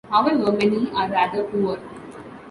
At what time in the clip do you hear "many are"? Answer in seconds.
0.53-1.07